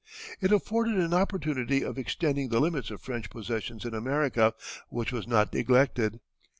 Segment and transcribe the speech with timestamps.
[0.41, 4.55] It afforded an opportunity of extending the limits of French possessions in America,
[4.89, 6.19] which was not neglected.